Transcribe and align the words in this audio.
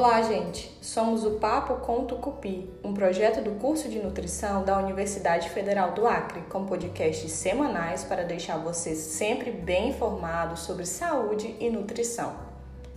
Olá, 0.00 0.22
gente! 0.22 0.78
Somos 0.80 1.24
o 1.24 1.40
Papo 1.40 1.84
com 1.84 2.04
Tucupi, 2.04 2.72
um 2.84 2.94
projeto 2.94 3.42
do 3.42 3.58
curso 3.58 3.88
de 3.88 3.98
nutrição 3.98 4.62
da 4.62 4.78
Universidade 4.78 5.50
Federal 5.50 5.90
do 5.90 6.06
Acre, 6.06 6.42
com 6.42 6.64
podcasts 6.64 7.32
semanais 7.32 8.04
para 8.04 8.22
deixar 8.22 8.58
você 8.58 8.94
sempre 8.94 9.50
bem 9.50 9.88
informado 9.88 10.56
sobre 10.56 10.86
saúde 10.86 11.56
e 11.58 11.68
nutrição. 11.68 12.36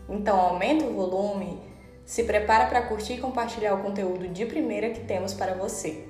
Então, 0.08 0.40
aumenta 0.40 0.86
o 0.86 0.94
volume, 0.94 1.60
se 2.06 2.24
prepara 2.24 2.68
para 2.68 2.84
curtir 2.84 3.14
e 3.14 3.20
compartilhar 3.20 3.74
o 3.74 3.82
conteúdo 3.82 4.28
de 4.28 4.46
primeira 4.46 4.92
que 4.92 5.04
temos 5.04 5.34
para 5.34 5.56
você. 5.56 6.08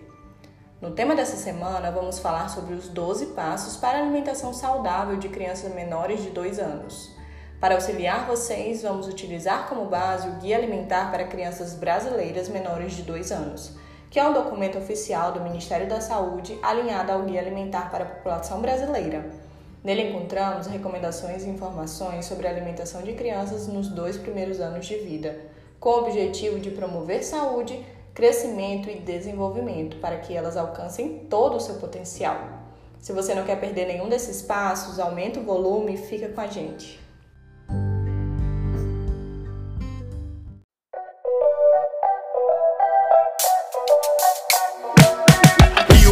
No 0.82 0.92
tema 0.92 1.16
dessa 1.16 1.38
semana, 1.38 1.89
vamos 1.89 2.20
falar 2.20 2.50
sobre 2.50 2.73
os 2.73 2.89
12 2.89 3.28
passos 3.28 3.78
para 3.78 3.98
a 3.98 4.02
alimentação 4.02 4.54
saudável 4.54 5.16
de 5.16 5.30
crianças 5.30 5.73
menores 5.73 6.21
de 6.21 6.32
2 6.32 6.60
anos. 6.60 7.21
Para 7.62 7.75
auxiliar 7.75 8.25
vocês, 8.25 8.82
vamos 8.82 9.07
utilizar 9.07 9.70
como 9.70 9.86
base 9.86 10.28
o 10.28 10.32
Guia 10.38 10.57
Alimentar 10.57 11.11
para 11.11 11.28
Crianças 11.28 11.75
Brasileiras 11.75 12.50
Menores 12.50 12.93
de 12.93 13.04
2 13.04 13.32
anos, 13.32 13.74
que 14.10 14.20
é 14.20 14.28
um 14.28 14.34
documento 14.34 14.79
oficial 14.79 15.32
do 15.32 15.42
Ministério 15.42 15.87
da 15.87 16.01
Saúde 16.01 16.57
alinhado 16.64 17.11
ao 17.11 17.21
Guia 17.21 17.39
Alimentar 17.39 17.92
para 17.92 18.04
a 18.04 18.07
População 18.07 18.61
Brasileira. 18.61 19.29
Nele 19.84 20.10
encontramos 20.10 20.65
recomendações 20.65 21.43
e 21.43 21.50
informações 21.50 22.25
sobre 22.25 22.47
a 22.47 22.50
alimentação 22.50 23.04
de 23.04 23.14
crianças 23.14 23.68
nos 23.68 23.89
dois 23.89 24.18
primeiros 24.18 24.59
anos 24.59 24.87
de 24.87 24.96
vida, 24.96 25.39
com 25.79 25.89
o 25.92 26.00
objetivo 26.00 26.59
de 26.59 26.71
promover 26.71 27.23
saúde, 27.23 27.86
crescimento 28.12 28.89
e 28.89 28.98
desenvolvimento 29.01 29.98
para 29.98 30.18
que 30.18 30.36
elas 30.36 30.57
alcancem 30.57 31.28
todo 31.29 31.57
o 31.57 31.62
seu 31.62 31.75
potencial. 31.75 32.39
Se 33.00 33.14
você 33.14 33.36
não 33.36 33.44
quer 33.44 33.59
perder 33.59 33.86
nenhum 33.86 34.09
desses 34.09 34.42
passos, 34.42 35.00
aumenta 35.00 35.39
o 35.39 35.44
volume 35.44 35.94
e 35.94 35.98
fica 35.98 36.28
com 36.28 36.42
a 36.42 36.48
gente. 36.48 37.00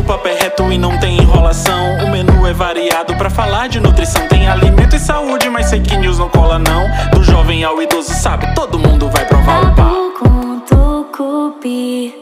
Papo 0.09 0.27
é 0.27 0.33
reto 0.33 0.71
e 0.71 0.77
não 0.79 0.99
tem 0.99 1.19
enrolação. 1.19 2.03
O 2.03 2.09
menu 2.09 2.47
é 2.47 2.51
variado 2.51 3.15
para 3.15 3.29
falar 3.29 3.69
de 3.69 3.79
nutrição. 3.79 4.27
Tem 4.27 4.49
alimento 4.49 4.95
e 4.95 4.99
saúde, 4.99 5.47
mas 5.51 5.69
fake 5.69 5.97
news 5.97 6.17
não 6.17 6.27
cola 6.27 6.57
não. 6.57 6.87
Do 7.11 7.23
jovem 7.23 7.63
ao 7.63 7.79
idoso, 7.79 8.11
sabe? 8.15 8.51
Todo 8.55 8.79
mundo 8.79 9.07
vai 9.07 9.27
provar 9.27 9.71
o 9.71 10.61
tucupi. 10.61 12.15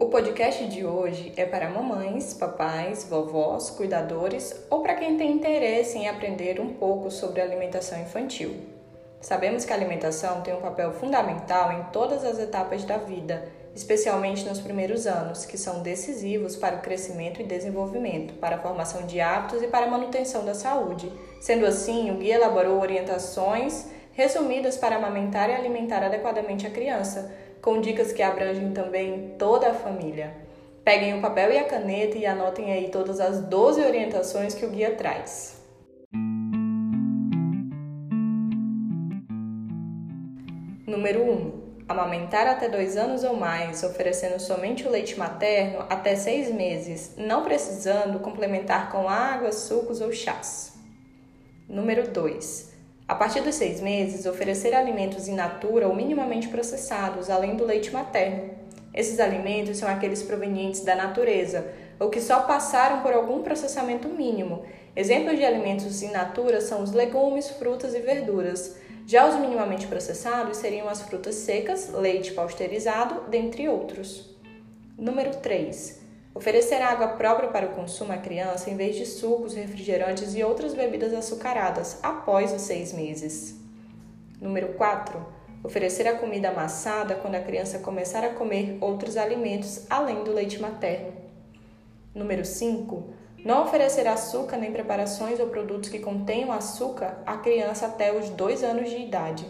O 0.00 0.06
podcast 0.06 0.66
de 0.66 0.86
hoje 0.86 1.30
é 1.36 1.44
para 1.44 1.68
mamães, 1.68 2.32
papais, 2.32 3.06
vovós, 3.10 3.68
cuidadores 3.68 4.64
ou 4.70 4.80
para 4.80 4.94
quem 4.94 5.18
tem 5.18 5.30
interesse 5.30 5.98
em 5.98 6.08
aprender 6.08 6.58
um 6.58 6.70
pouco 6.70 7.10
sobre 7.10 7.42
alimentação 7.42 8.00
infantil. 8.00 8.75
Sabemos 9.26 9.64
que 9.64 9.72
a 9.72 9.76
alimentação 9.76 10.40
tem 10.40 10.54
um 10.54 10.60
papel 10.60 10.92
fundamental 10.92 11.72
em 11.72 11.82
todas 11.90 12.24
as 12.24 12.38
etapas 12.38 12.84
da 12.84 12.96
vida, 12.96 13.48
especialmente 13.74 14.44
nos 14.44 14.60
primeiros 14.60 15.04
anos, 15.04 15.44
que 15.44 15.58
são 15.58 15.82
decisivos 15.82 16.54
para 16.54 16.76
o 16.76 16.80
crescimento 16.80 17.42
e 17.42 17.44
desenvolvimento, 17.44 18.34
para 18.34 18.54
a 18.54 18.60
formação 18.60 19.04
de 19.04 19.20
hábitos 19.20 19.64
e 19.64 19.66
para 19.66 19.86
a 19.86 19.90
manutenção 19.90 20.44
da 20.44 20.54
saúde. 20.54 21.10
Sendo 21.40 21.66
assim, 21.66 22.08
o 22.12 22.18
guia 22.18 22.36
elaborou 22.36 22.80
orientações 22.80 23.86
resumidas 24.12 24.76
para 24.76 24.94
amamentar 24.94 25.50
e 25.50 25.54
alimentar 25.54 26.04
adequadamente 26.04 26.64
a 26.64 26.70
criança, 26.70 27.34
com 27.60 27.80
dicas 27.80 28.12
que 28.12 28.22
abrangem 28.22 28.70
também 28.70 29.34
toda 29.36 29.70
a 29.70 29.74
família. 29.74 30.34
Peguem 30.84 31.18
o 31.18 31.20
papel 31.20 31.50
e 31.50 31.58
a 31.58 31.64
caneta 31.64 32.16
e 32.16 32.24
anotem 32.24 32.70
aí 32.70 32.90
todas 32.92 33.18
as 33.18 33.40
12 33.40 33.80
orientações 33.80 34.54
que 34.54 34.64
o 34.64 34.70
guia 34.70 34.94
traz. 34.94 35.65
Número 41.06 41.22
1. 41.22 41.52
Amamentar 41.88 42.48
até 42.48 42.68
2 42.68 42.96
anos 42.96 43.22
ou 43.22 43.36
mais, 43.36 43.84
oferecendo 43.84 44.40
somente 44.40 44.88
o 44.88 44.90
leite 44.90 45.16
materno 45.16 45.86
até 45.88 46.16
6 46.16 46.52
meses, 46.52 47.12
não 47.16 47.44
precisando 47.44 48.18
complementar 48.18 48.90
com 48.90 49.08
água, 49.08 49.52
sucos 49.52 50.00
ou 50.00 50.10
chás. 50.10 50.72
Número 51.68 52.10
2. 52.10 52.72
A 53.06 53.14
partir 53.14 53.40
dos 53.40 53.54
6 53.54 53.80
meses, 53.82 54.26
oferecer 54.26 54.74
alimentos 54.74 55.28
in 55.28 55.36
natura 55.36 55.86
ou 55.86 55.94
minimamente 55.94 56.48
processados, 56.48 57.30
além 57.30 57.54
do 57.54 57.64
leite 57.64 57.92
materno. 57.92 58.50
Esses 58.92 59.20
alimentos 59.20 59.76
são 59.76 59.88
aqueles 59.88 60.24
provenientes 60.24 60.80
da 60.80 60.96
natureza 60.96 61.68
ou 62.00 62.10
que 62.10 62.20
só 62.20 62.40
passaram 62.40 63.02
por 63.02 63.12
algum 63.12 63.44
processamento 63.44 64.08
mínimo. 64.08 64.64
Exemplos 64.96 65.36
de 65.36 65.44
alimentos 65.44 66.02
in 66.02 66.10
natura 66.10 66.60
são 66.60 66.82
os 66.82 66.90
legumes, 66.90 67.48
frutas 67.48 67.94
e 67.94 68.00
verduras. 68.00 68.84
Já 69.08 69.28
os 69.28 69.36
minimamente 69.36 69.86
processados 69.86 70.56
seriam 70.56 70.88
as 70.88 71.00
frutas 71.00 71.36
secas, 71.36 71.90
leite 71.92 72.32
pasteurizado, 72.32 73.30
dentre 73.30 73.68
outros. 73.68 74.36
Número 74.98 75.36
3. 75.36 76.00
Oferecer 76.34 76.82
água 76.82 77.06
própria 77.10 77.48
para 77.48 77.66
o 77.66 77.74
consumo 77.76 78.12
à 78.12 78.16
criança 78.16 78.68
em 78.68 78.76
vez 78.76 78.96
de 78.96 79.06
sucos, 79.06 79.54
refrigerantes 79.54 80.34
e 80.34 80.42
outras 80.42 80.74
bebidas 80.74 81.14
açucaradas 81.14 82.00
após 82.02 82.52
os 82.52 82.62
seis 82.62 82.92
meses. 82.92 83.54
Número 84.40 84.72
4. 84.72 85.24
Oferecer 85.62 86.08
a 86.08 86.18
comida 86.18 86.48
amassada 86.48 87.14
quando 87.14 87.36
a 87.36 87.40
criança 87.40 87.78
começar 87.78 88.24
a 88.24 88.34
comer 88.34 88.76
outros 88.80 89.16
alimentos 89.16 89.86
além 89.88 90.24
do 90.24 90.32
leite 90.32 90.60
materno. 90.60 91.12
Número 92.12 92.44
5 92.44 93.14
não 93.46 93.62
oferecer 93.62 94.08
açúcar 94.08 94.56
nem 94.56 94.72
preparações 94.72 95.38
ou 95.38 95.46
produtos 95.46 95.88
que 95.88 96.00
contenham 96.00 96.50
açúcar 96.50 97.22
à 97.24 97.36
criança 97.36 97.86
até 97.86 98.12
os 98.12 98.28
2 98.30 98.64
anos 98.64 98.90
de 98.90 98.96
idade. 98.96 99.46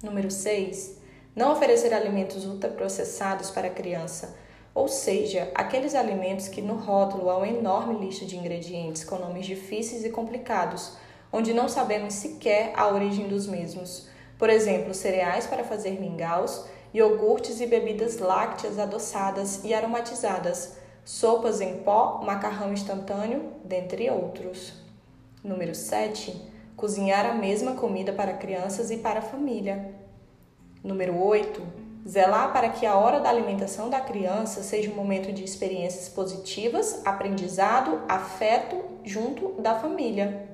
Número 0.00 0.30
6. 0.30 0.96
Não 1.34 1.50
oferecer 1.50 1.92
alimentos 1.92 2.46
ultraprocessados 2.46 3.50
para 3.50 3.66
a 3.66 3.72
criança, 3.72 4.36
ou 4.72 4.86
seja, 4.86 5.50
aqueles 5.52 5.96
alimentos 5.96 6.46
que 6.46 6.62
no 6.62 6.74
rótulo 6.76 7.28
há 7.28 7.38
uma 7.38 7.48
enorme 7.48 8.06
lista 8.06 8.24
de 8.24 8.36
ingredientes 8.36 9.02
com 9.02 9.18
nomes 9.18 9.46
difíceis 9.46 10.04
e 10.04 10.10
complicados, 10.10 10.96
onde 11.32 11.52
não 11.52 11.68
sabemos 11.68 12.14
sequer 12.14 12.72
a 12.76 12.86
origem 12.86 13.26
dos 13.26 13.48
mesmos. 13.48 14.08
Por 14.38 14.48
exemplo, 14.48 14.94
cereais 14.94 15.44
para 15.44 15.64
fazer 15.64 16.00
mingaus, 16.00 16.64
iogurtes 16.94 17.60
e 17.60 17.66
bebidas 17.66 18.18
lácteas 18.18 18.78
adoçadas 18.78 19.64
e 19.64 19.74
aromatizadas 19.74 20.78
sopas 21.08 21.62
em 21.62 21.78
pó, 21.78 22.20
macarrão 22.22 22.70
instantâneo, 22.70 23.54
dentre 23.64 24.10
outros. 24.10 24.74
Número 25.42 25.74
7. 25.74 26.38
Cozinhar 26.76 27.24
a 27.24 27.32
mesma 27.32 27.72
comida 27.72 28.12
para 28.12 28.34
crianças 28.34 28.90
e 28.90 28.98
para 28.98 29.20
a 29.20 29.22
família. 29.22 29.94
Número 30.84 31.18
8. 31.18 31.62
Zelar 32.06 32.52
para 32.52 32.68
que 32.68 32.84
a 32.84 32.94
hora 32.94 33.20
da 33.20 33.30
alimentação 33.30 33.88
da 33.88 34.02
criança 34.02 34.62
seja 34.62 34.90
um 34.90 34.94
momento 34.94 35.32
de 35.32 35.42
experiências 35.42 36.10
positivas, 36.10 37.00
aprendizado, 37.06 38.02
afeto 38.06 38.76
junto 39.02 39.52
da 39.62 39.76
família. 39.76 40.46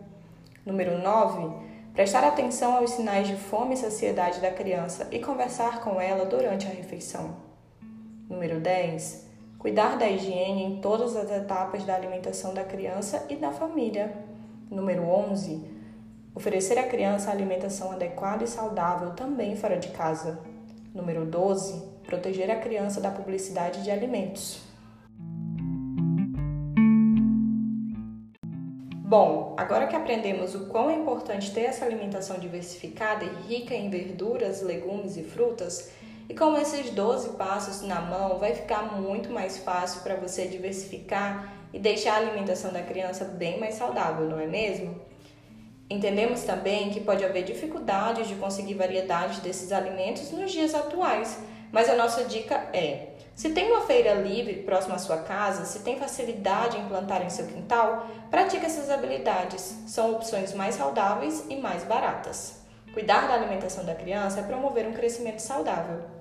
Número 0.65 0.97
9. 0.99 1.53
Prestar 1.93 2.23
atenção 2.23 2.77
aos 2.77 2.93
sinais 2.93 3.27
de 3.27 3.35
fome 3.35 3.75
e 3.75 3.79
saciedade 3.79 4.41
da 4.41 4.53
criança 4.53 5.09
e 5.11 5.19
conversar 5.19 5.81
com 5.81 6.01
ela 6.01 6.25
durante 6.25 6.69
a 6.69 6.71
refeição. 6.71 7.39
Número 8.31 8.61
10 8.61 9.34
Cuidar 9.65 9.97
da 9.97 10.07
higiene 10.07 10.63
em 10.63 10.81
todas 10.83 11.17
as 11.17 11.31
etapas 11.31 11.85
da 11.85 11.95
alimentação 11.95 12.53
da 12.53 12.63
criança 12.63 13.25
e 13.31 13.35
da 13.35 13.51
família. 13.51 14.15
Número 14.71 15.05
11. 15.05 15.65
Oferecer 16.35 16.79
à 16.79 16.83
criança 16.83 17.31
alimentação 17.31 17.91
adequada 17.91 18.45
e 18.45 18.47
saudável 18.47 19.13
também 19.13 19.57
fora 19.57 19.79
de 19.79 19.89
casa. 19.89 20.39
Número 20.95 21.25
12. 21.25 21.83
Proteger 22.05 22.51
a 22.51 22.57
criança 22.57 23.01
da 23.01 23.11
publicidade 23.11 23.83
de 23.83 23.91
alimentos. 23.91 24.61
Bom, 28.99 29.55
agora 29.57 29.87
que 29.87 29.97
aprendemos 29.97 30.55
o 30.55 30.67
quão 30.67 30.91
é 30.91 30.95
importante 30.95 31.55
ter 31.55 31.63
essa 31.63 31.87
alimentação 31.87 32.39
diversificada 32.39 33.25
e 33.25 33.49
rica 33.49 33.75
em 33.75 33.89
verduras, 33.89 34.61
legumes 34.61 35.17
e 35.17 35.23
frutas, 35.23 35.91
e 36.29 36.35
com 36.35 36.57
esses 36.57 36.91
12 36.91 37.31
passos 37.31 37.83
na 37.83 38.01
mão, 38.01 38.39
vai 38.39 38.55
ficar 38.55 38.83
muito 39.01 39.31
mais 39.31 39.59
fácil 39.59 40.01
para 40.03 40.17
você 40.17 40.47
diversificar 40.47 41.53
e 41.73 41.79
deixar 41.79 42.15
a 42.15 42.17
alimentação 42.17 42.73
da 42.73 42.83
criança 42.83 43.25
bem 43.25 43.59
mais 43.59 43.75
saudável, 43.75 44.27
não 44.29 44.39
é 44.39 44.47
mesmo? 44.47 45.01
Entendemos 45.91 46.43
também 46.45 46.91
que 46.91 47.01
pode 47.01 47.25
haver 47.25 47.45
dificuldades 47.45 48.27
de 48.27 48.37
conseguir 48.37 48.75
variedades 48.75 49.41
desses 49.41 49.71
alimentos 49.71 50.31
nos 50.31 50.51
dias 50.51 50.75
atuais, 50.75 51.39
mas 51.71 51.91
a 51.91 51.97
nossa 51.97 52.25
dica 52.25 52.55
é: 52.73 53.09
se 53.35 53.51
tem 53.51 53.71
uma 53.71 53.83
feira 53.83 54.15
livre 54.15 54.63
próxima 54.63 54.95
à 54.95 54.99
sua 54.99 55.19
casa, 55.19 55.65
se 55.65 55.81
tem 55.81 55.99
facilidade 55.99 56.79
em 56.79 56.87
plantar 56.87 57.23
em 57.23 57.29
seu 57.29 57.47
quintal, 57.47 58.07
pratique 58.31 58.65
essas 58.65 58.89
habilidades. 58.89 59.77
São 59.87 60.13
opções 60.13 60.55
mais 60.55 60.77
saudáveis 60.77 61.45
e 61.51 61.57
mais 61.57 61.85
baratas. 61.85 62.63
Cuidar 62.93 63.27
da 63.27 63.35
alimentação 63.35 63.85
da 63.85 63.95
criança 63.95 64.39
é 64.39 64.45
promover 64.45 64.87
um 64.87 64.93
crescimento 64.93 65.41
saudável. 65.41 66.14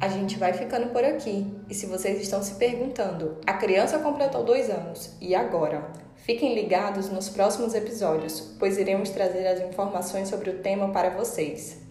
A 0.00 0.06
gente 0.06 0.38
vai 0.38 0.52
ficando 0.52 0.90
por 0.90 1.02
aqui. 1.02 1.44
E 1.68 1.74
se 1.74 1.86
vocês 1.86 2.22
estão 2.22 2.40
se 2.40 2.54
perguntando, 2.54 3.36
a 3.44 3.54
criança 3.54 3.98
completou 3.98 4.44
dois 4.44 4.70
anos, 4.70 5.16
e 5.20 5.34
agora? 5.34 5.92
Fiquem 6.14 6.54
ligados 6.54 7.08
nos 7.10 7.28
próximos 7.28 7.74
episódios, 7.74 8.54
pois 8.60 8.78
iremos 8.78 9.10
trazer 9.10 9.44
as 9.48 9.60
informações 9.60 10.28
sobre 10.28 10.50
o 10.50 10.62
tema 10.62 10.92
para 10.92 11.10
vocês. 11.10 11.82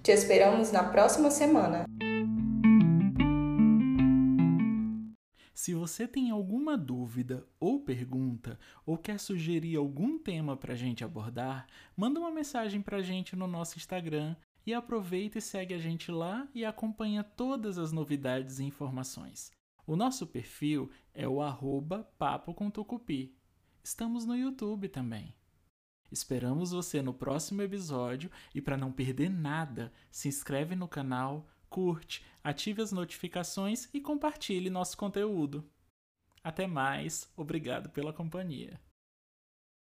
Te 0.00 0.12
esperamos 0.12 0.70
na 0.70 0.84
próxima 0.84 1.28
semana. 1.28 1.86
Se 5.52 5.74
você 5.74 6.06
tem 6.06 6.30
alguma 6.30 6.78
dúvida 6.78 7.44
ou 7.58 7.80
pergunta, 7.80 8.58
ou 8.86 8.96
quer 8.96 9.18
sugerir 9.18 9.76
algum 9.76 10.20
tema 10.20 10.56
para 10.56 10.74
a 10.74 10.76
gente 10.76 11.02
abordar, 11.02 11.66
manda 11.96 12.20
uma 12.20 12.30
mensagem 12.30 12.80
para 12.80 12.98
a 12.98 13.02
gente 13.02 13.34
no 13.34 13.48
nosso 13.48 13.76
Instagram 13.76 14.36
e 14.66 14.74
aproveita 14.74 15.38
e 15.38 15.42
segue 15.42 15.74
a 15.74 15.78
gente 15.78 16.10
lá 16.10 16.48
e 16.54 16.64
acompanha 16.64 17.24
todas 17.24 17.78
as 17.78 17.92
novidades 17.92 18.58
e 18.58 18.64
informações. 18.64 19.50
O 19.86 19.96
nosso 19.96 20.26
perfil 20.26 20.90
é 21.12 21.26
o 21.26 21.42
arroba 21.42 22.04
Papo 22.18 22.54
com 22.54 22.70
Tucupi. 22.70 23.36
Estamos 23.82 24.24
no 24.24 24.36
YouTube 24.36 24.88
também. 24.88 25.34
Esperamos 26.12 26.72
você 26.72 27.00
no 27.00 27.14
próximo 27.14 27.62
episódio 27.62 28.30
e 28.54 28.60
para 28.60 28.76
não 28.76 28.92
perder 28.92 29.30
nada, 29.30 29.92
se 30.10 30.28
inscreve 30.28 30.74
no 30.74 30.88
canal, 30.88 31.48
curte, 31.68 32.24
ative 32.42 32.82
as 32.82 32.92
notificações 32.92 33.88
e 33.94 34.00
compartilhe 34.00 34.68
nosso 34.68 34.96
conteúdo. 34.96 35.68
Até 36.42 36.66
mais, 36.66 37.32
obrigado 37.36 37.90
pela 37.90 38.12
companhia. 38.12 38.80